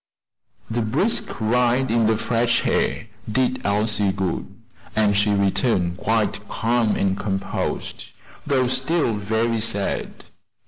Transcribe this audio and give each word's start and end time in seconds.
The 0.67 0.81
brisk 0.81 1.39
ride 1.39 1.91
in 1.91 2.07
the 2.07 2.17
fresh 2.17 2.65
air 2.65 3.05
did 3.31 3.63
Elsie 3.63 4.11
good, 4.11 4.47
and 4.95 5.15
she 5.15 5.29
returned 5.31 5.97
quite 5.97 6.47
calm 6.49 6.95
and 6.95 7.15
composed, 7.15 8.05
though 8.47 8.65
still 8.65 9.13
very 9.13 9.61
sad. 9.61 10.25